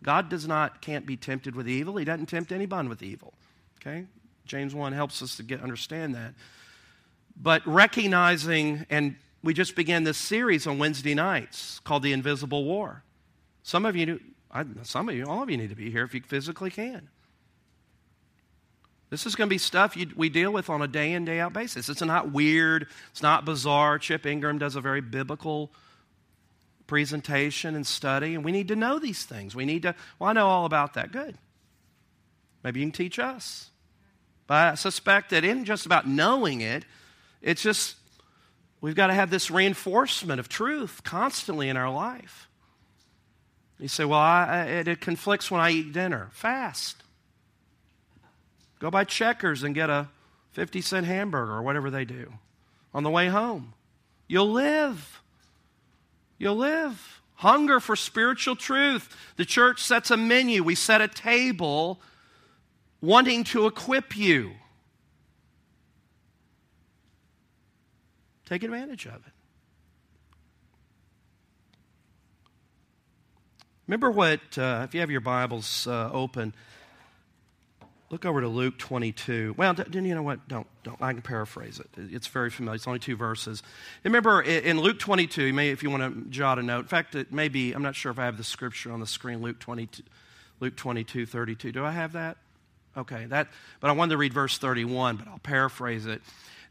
[0.04, 1.96] God does not, can't be tempted with evil.
[1.96, 3.32] He doesn't tempt anyone with evil.
[3.80, 4.04] Okay?
[4.44, 6.34] James 1 helps us to get understand that.
[7.40, 13.02] But recognizing, and we just began this series on Wednesday nights called The Invisible War.
[13.62, 14.20] Some of you,
[14.82, 17.08] some of you, all of you need to be here if you physically can.
[19.08, 21.40] This is going to be stuff you, we deal with on a day in, day
[21.40, 21.88] out basis.
[21.88, 22.88] It's not weird.
[23.10, 23.98] It's not bizarre.
[23.98, 25.70] Chip Ingram does a very biblical
[26.86, 29.54] presentation and study, and we need to know these things.
[29.54, 31.12] We need to, well, I know all about that.
[31.12, 31.36] Good.
[32.62, 33.70] Maybe you can teach us.
[34.46, 36.84] But I suspect that isn't just about knowing it,
[37.40, 37.96] it's just
[38.80, 42.48] we've got to have this reinforcement of truth constantly in our life.
[43.78, 46.28] You say, well, I, it, it conflicts when I eat dinner.
[46.32, 47.02] Fast.
[48.78, 50.08] Go by checkers and get a
[50.52, 52.32] 50 cent hamburger or whatever they do
[52.92, 53.74] on the way home.
[54.28, 55.22] You'll live.
[56.38, 57.20] You'll live.
[57.36, 59.14] Hunger for spiritual truth.
[59.36, 62.00] The church sets a menu, we set a table
[63.00, 64.52] wanting to equip you.
[68.46, 69.32] Take advantage of it.
[73.86, 76.54] Remember what, uh, if you have your Bibles uh, open,
[78.14, 79.56] look over to Luke 22.
[79.58, 80.46] Well, d- you know what?
[80.46, 81.02] Don't, don't.
[81.02, 81.90] I can paraphrase it.
[81.96, 82.76] It's very familiar.
[82.76, 83.60] It's only two verses.
[84.04, 86.82] Remember in Luke 22, you may, if you want to jot a note.
[86.82, 89.06] In fact, it may be, I'm not sure if I have the scripture on the
[89.06, 90.04] screen, Luke 22,
[90.60, 91.72] Luke 22, 32.
[91.72, 92.36] Do I have that?
[92.96, 93.48] Okay, that,
[93.80, 96.22] but I wanted to read verse 31, but I'll paraphrase it.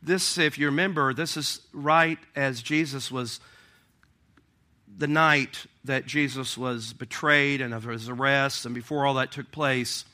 [0.01, 3.41] This, if you remember, this is right as Jesus was,
[4.97, 9.51] the night that Jesus was betrayed and of his arrest, and before all that took
[9.51, 10.05] place,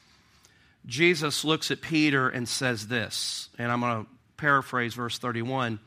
[0.86, 5.80] Jesus looks at Peter and says this, and I'm going to paraphrase verse 31.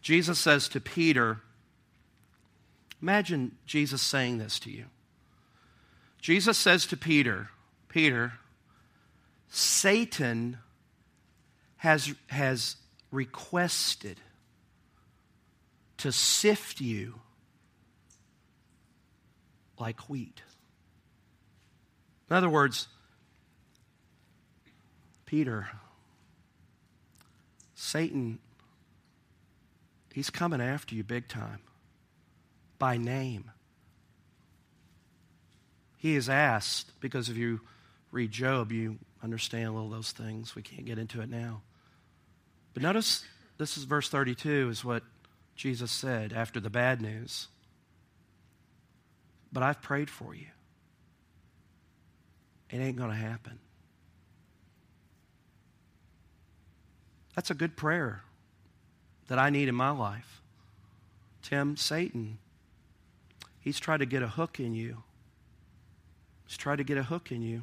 [0.00, 1.40] Jesus says to Peter,
[3.02, 4.86] Imagine Jesus saying this to you.
[6.20, 7.50] Jesus says to Peter,
[7.88, 8.32] Peter,
[9.48, 10.58] Satan
[11.76, 12.76] has, has
[13.10, 14.20] requested
[15.98, 17.14] to sift you
[19.78, 20.42] like wheat.
[22.30, 22.88] In other words,
[25.26, 25.68] Peter,
[27.74, 28.38] Satan,
[30.14, 31.60] he's coming after you big time
[32.78, 33.50] by name.
[35.98, 37.60] He is asked, because if you
[38.12, 40.54] read Job, you understand a little of those things.
[40.54, 41.62] We can't get into it now.
[42.72, 43.24] But notice
[43.58, 45.02] this is verse 32 is what
[45.56, 47.48] Jesus said after the bad news.
[49.52, 50.46] But I've prayed for you.
[52.70, 53.58] It ain't going to happen.
[57.36, 58.22] That's a good prayer
[59.28, 60.40] that I need in my life.
[61.42, 62.38] Tim, Satan,
[63.60, 65.04] he's tried to get a hook in you.
[66.46, 67.62] He's tried to get a hook in you.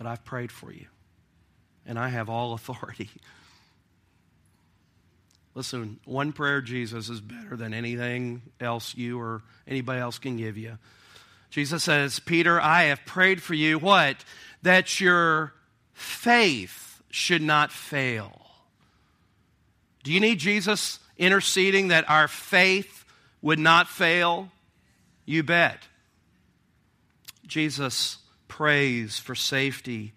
[0.00, 0.86] but I've prayed for you,
[1.84, 3.10] and I have all authority.
[5.54, 10.56] Listen, one prayer, Jesus, is better than anything else you or anybody else can give
[10.56, 10.78] you.
[11.50, 14.24] Jesus says, Peter, I have prayed for you, what?
[14.62, 15.52] That your
[15.92, 18.40] faith should not fail.
[20.02, 23.04] Do you need Jesus interceding that our faith
[23.42, 24.50] would not fail?
[25.26, 25.86] You bet.
[27.46, 28.18] Jesus
[28.48, 30.12] prays for safety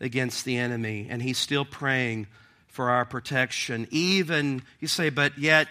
[0.00, 2.26] against the enemy, and he's still praying
[2.66, 3.86] for our protection.
[3.90, 5.68] Even you say, but yet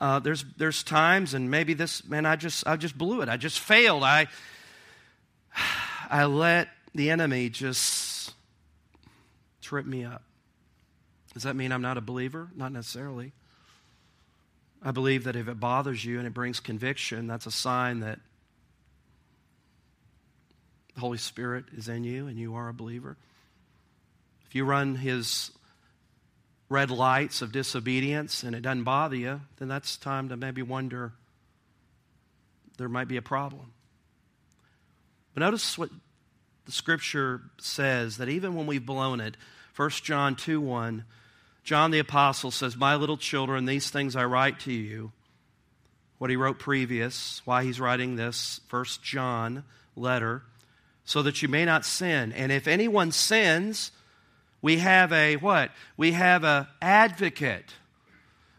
[0.00, 3.28] uh, there's there's times, and maybe this man, I just I just blew it.
[3.28, 4.02] I just failed.
[4.02, 4.26] I
[6.10, 8.15] I let the enemy just
[9.66, 10.22] trip me up.
[11.34, 12.48] Does that mean I'm not a believer?
[12.54, 13.32] Not necessarily.
[14.80, 18.20] I believe that if it bothers you and it brings conviction, that's a sign that
[20.94, 23.16] the Holy Spirit is in you and you are a believer.
[24.46, 25.50] If you run his
[26.68, 31.12] red lights of disobedience and it doesn't bother you, then that's time to maybe wonder
[32.78, 33.72] there might be a problem.
[35.34, 35.90] But notice what
[36.66, 39.36] the scripture says that even when we've blown it,
[39.76, 41.04] 1 John 2 1,
[41.62, 45.12] John the Apostle says, My little children, these things I write to you.
[46.18, 49.64] What he wrote previous, why he's writing this 1 John
[49.94, 50.42] letter
[51.04, 52.32] so that you may not sin.
[52.32, 53.92] And if anyone sins,
[54.62, 55.70] we have a what?
[55.96, 57.74] We have a advocate.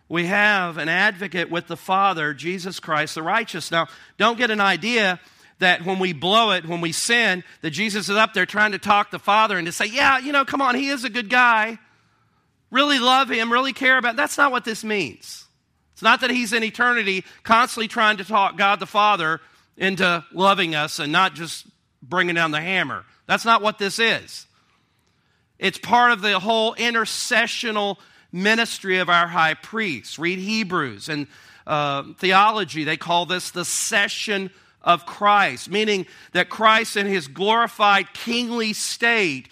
[0.09, 3.71] We have an advocate with the Father, Jesus Christ the righteous.
[3.71, 3.87] Now,
[4.17, 5.19] don't get an idea
[5.59, 8.79] that when we blow it, when we sin, that Jesus is up there trying to
[8.79, 11.29] talk the Father and to say, "Yeah, you know, come on, he is a good
[11.29, 11.79] guy.
[12.69, 15.45] Really love him, really care about." That's not what this means.
[15.93, 19.41] It's not that he's in eternity constantly trying to talk God the Father
[19.77, 21.65] into loving us and not just
[22.03, 23.03] bringing down the hammer.
[23.25, 24.45] That's not what this is.
[25.59, 27.97] It's part of the whole intercessional
[28.31, 30.19] ministry of our high priest.
[30.19, 31.27] Read Hebrews and
[31.65, 34.51] uh, theology, they call this the session
[34.87, 39.49] of Christ, meaning that Christ in his glorified kingly state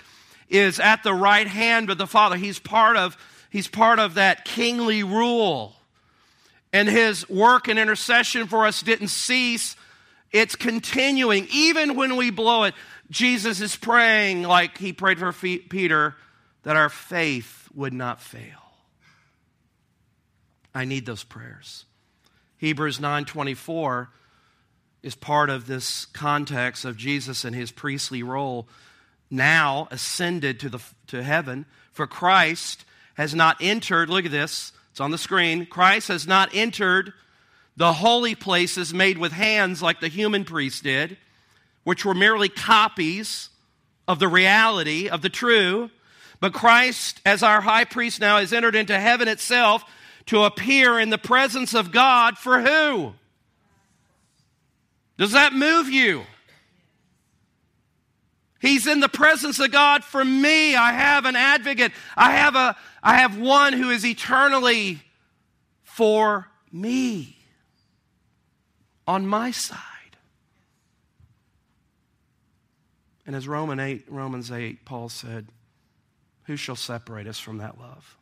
[0.50, 2.38] is at the right hand of the Father.
[2.38, 3.18] He's part of,
[3.50, 5.76] he's part of that kingly rule.
[6.76, 9.78] and his work and intercession for us didn't cease.
[10.34, 11.48] It's continuing.
[11.54, 12.74] Even when we blow it,
[13.10, 16.16] Jesus is praying like he prayed for Peter
[16.64, 18.62] that our faith would not fail.
[20.74, 21.86] I need those prayers.
[22.58, 24.10] Hebrews 9:24
[25.06, 28.68] is part of this context of Jesus and his priestly role
[29.30, 31.68] now ascended to the to heaven.
[31.92, 32.84] For Christ
[33.14, 35.68] has not entered look at this it's on the screen.
[35.68, 37.14] Christ has not entered
[37.78, 41.18] the holy places made with hands like the human priests did
[41.84, 43.50] which were merely copies
[44.08, 45.92] of the reality of the true.
[46.40, 49.84] But Christ as our high priest now has entered into heaven itself
[50.26, 53.14] to appear in the presence of God for who?
[55.18, 56.24] Does that move you?
[58.60, 60.76] He's in the presence of God for me.
[60.76, 61.92] I have an advocate.
[62.18, 65.02] I have a I have one who is eternally
[65.84, 67.38] for me
[69.08, 69.80] on my side.
[73.28, 75.48] And as Roman 8, Romans 8, Paul said,
[76.44, 78.18] Who shall separate us from that love?